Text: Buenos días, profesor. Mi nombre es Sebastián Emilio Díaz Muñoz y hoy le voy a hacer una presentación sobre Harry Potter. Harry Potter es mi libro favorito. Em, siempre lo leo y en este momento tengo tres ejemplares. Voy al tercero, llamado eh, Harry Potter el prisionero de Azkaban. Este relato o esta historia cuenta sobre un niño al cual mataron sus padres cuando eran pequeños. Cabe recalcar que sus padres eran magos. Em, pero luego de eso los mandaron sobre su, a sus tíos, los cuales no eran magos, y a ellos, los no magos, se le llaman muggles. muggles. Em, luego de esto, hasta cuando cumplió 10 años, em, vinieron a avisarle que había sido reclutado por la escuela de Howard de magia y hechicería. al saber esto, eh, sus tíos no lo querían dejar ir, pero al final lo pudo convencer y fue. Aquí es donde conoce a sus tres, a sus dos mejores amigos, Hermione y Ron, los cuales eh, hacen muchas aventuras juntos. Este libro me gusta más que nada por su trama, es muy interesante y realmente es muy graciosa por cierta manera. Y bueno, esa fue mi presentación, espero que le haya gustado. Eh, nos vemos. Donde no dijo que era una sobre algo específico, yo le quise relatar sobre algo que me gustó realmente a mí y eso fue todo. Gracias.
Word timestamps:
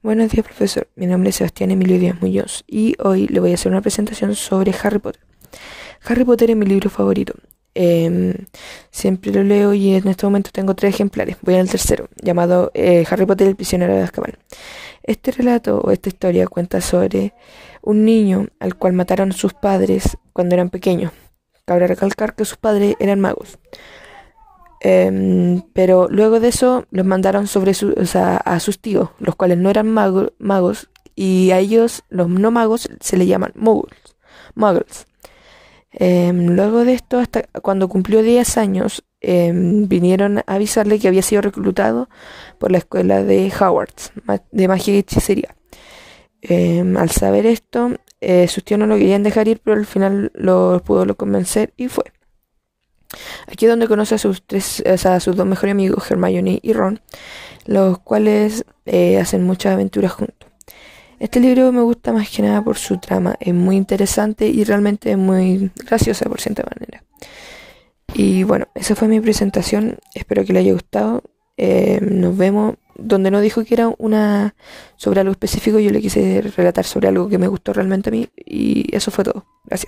Buenos 0.00 0.30
días, 0.30 0.46
profesor. 0.46 0.86
Mi 0.94 1.06
nombre 1.06 1.30
es 1.30 1.36
Sebastián 1.36 1.72
Emilio 1.72 1.98
Díaz 1.98 2.20
Muñoz 2.20 2.62
y 2.68 2.94
hoy 3.02 3.26
le 3.26 3.40
voy 3.40 3.50
a 3.50 3.54
hacer 3.54 3.72
una 3.72 3.80
presentación 3.80 4.36
sobre 4.36 4.72
Harry 4.80 5.00
Potter. 5.00 5.20
Harry 6.04 6.22
Potter 6.22 6.52
es 6.52 6.56
mi 6.56 6.66
libro 6.66 6.88
favorito. 6.88 7.34
Em, 7.74 8.32
siempre 8.92 9.32
lo 9.32 9.42
leo 9.42 9.74
y 9.74 9.96
en 9.96 10.06
este 10.06 10.24
momento 10.24 10.50
tengo 10.52 10.76
tres 10.76 10.94
ejemplares. 10.94 11.36
Voy 11.42 11.56
al 11.56 11.68
tercero, 11.68 12.08
llamado 12.22 12.70
eh, 12.74 13.04
Harry 13.10 13.26
Potter 13.26 13.48
el 13.48 13.56
prisionero 13.56 13.92
de 13.92 14.02
Azkaban. 14.02 14.38
Este 15.02 15.32
relato 15.32 15.80
o 15.80 15.90
esta 15.90 16.10
historia 16.10 16.46
cuenta 16.46 16.80
sobre 16.80 17.34
un 17.82 18.04
niño 18.04 18.46
al 18.60 18.76
cual 18.76 18.92
mataron 18.92 19.32
sus 19.32 19.52
padres 19.52 20.16
cuando 20.32 20.54
eran 20.54 20.70
pequeños. 20.70 21.10
Cabe 21.64 21.88
recalcar 21.88 22.36
que 22.36 22.44
sus 22.44 22.56
padres 22.56 22.94
eran 23.00 23.18
magos. 23.18 23.58
Em, 24.80 25.62
pero 25.72 26.08
luego 26.08 26.40
de 26.40 26.48
eso 26.48 26.86
los 26.90 27.04
mandaron 27.04 27.46
sobre 27.46 27.74
su, 27.74 27.94
a 28.14 28.60
sus 28.60 28.80
tíos, 28.80 29.10
los 29.18 29.34
cuales 29.34 29.58
no 29.58 29.70
eran 29.70 29.88
magos, 29.90 30.88
y 31.16 31.50
a 31.50 31.58
ellos, 31.58 32.04
los 32.08 32.28
no 32.28 32.50
magos, 32.50 32.88
se 33.00 33.16
le 33.16 33.26
llaman 33.26 33.52
muggles. 33.56 34.16
muggles. 34.54 35.06
Em, 35.92 36.48
luego 36.54 36.84
de 36.84 36.94
esto, 36.94 37.18
hasta 37.18 37.42
cuando 37.62 37.88
cumplió 37.88 38.22
10 38.22 38.56
años, 38.58 39.04
em, 39.20 39.88
vinieron 39.88 40.38
a 40.38 40.44
avisarle 40.46 40.98
que 40.98 41.08
había 41.08 41.22
sido 41.22 41.42
reclutado 41.42 42.08
por 42.58 42.70
la 42.70 42.78
escuela 42.78 43.24
de 43.24 43.52
Howard 43.60 43.94
de 44.52 44.68
magia 44.68 44.94
y 44.94 44.98
hechicería. 44.98 45.54
al 46.96 47.10
saber 47.10 47.46
esto, 47.46 47.90
eh, 48.20 48.48
sus 48.48 48.64
tíos 48.64 48.78
no 48.80 48.86
lo 48.86 48.96
querían 48.96 49.22
dejar 49.22 49.48
ir, 49.48 49.60
pero 49.62 49.76
al 49.76 49.86
final 49.86 50.30
lo 50.34 50.82
pudo 50.84 51.14
convencer 51.16 51.72
y 51.76 51.88
fue. 51.88 52.04
Aquí 53.58 53.66
es 53.66 53.70
donde 53.70 53.88
conoce 53.88 54.14
a 54.14 54.18
sus 54.18 54.44
tres, 54.46 54.84
a 54.86 55.18
sus 55.18 55.34
dos 55.34 55.44
mejores 55.44 55.72
amigos, 55.72 56.08
Hermione 56.08 56.60
y 56.62 56.72
Ron, 56.74 57.00
los 57.66 57.98
cuales 57.98 58.64
eh, 58.86 59.18
hacen 59.18 59.42
muchas 59.42 59.72
aventuras 59.72 60.12
juntos. 60.12 60.48
Este 61.18 61.40
libro 61.40 61.72
me 61.72 61.82
gusta 61.82 62.12
más 62.12 62.30
que 62.30 62.42
nada 62.42 62.62
por 62.62 62.78
su 62.78 62.98
trama, 62.98 63.34
es 63.40 63.52
muy 63.52 63.74
interesante 63.74 64.46
y 64.46 64.62
realmente 64.62 65.10
es 65.10 65.18
muy 65.18 65.72
graciosa 65.74 66.26
por 66.26 66.40
cierta 66.40 66.62
manera. 66.72 67.02
Y 68.14 68.44
bueno, 68.44 68.68
esa 68.76 68.94
fue 68.94 69.08
mi 69.08 69.20
presentación, 69.20 69.98
espero 70.14 70.44
que 70.44 70.52
le 70.52 70.60
haya 70.60 70.72
gustado. 70.72 71.24
Eh, 71.56 71.98
nos 72.00 72.36
vemos. 72.36 72.76
Donde 72.94 73.30
no 73.32 73.40
dijo 73.40 73.64
que 73.64 73.74
era 73.74 73.92
una 73.98 74.54
sobre 74.96 75.20
algo 75.20 75.32
específico, 75.32 75.80
yo 75.80 75.90
le 75.90 76.00
quise 76.00 76.42
relatar 76.56 76.84
sobre 76.84 77.08
algo 77.08 77.28
que 77.28 77.38
me 77.38 77.48
gustó 77.48 77.72
realmente 77.72 78.10
a 78.10 78.12
mí 78.12 78.28
y 78.36 78.86
eso 78.94 79.10
fue 79.10 79.24
todo. 79.24 79.46
Gracias. 79.64 79.86